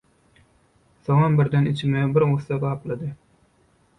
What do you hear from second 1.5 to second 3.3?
içimi bir gussa gaplady.